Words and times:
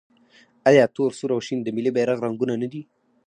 آیا 0.69 0.83
تور، 0.95 1.11
سور 1.19 1.31
او 1.35 1.41
شین 1.47 1.59
د 1.63 1.67
ملي 1.75 1.91
بیرغ 1.95 2.17
رنګونه 2.25 2.53
نه 2.61 2.67
دي؟ 2.71 2.81